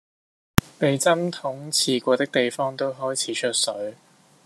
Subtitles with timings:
[0.79, 3.93] 被針筒刺過的地方都開始出水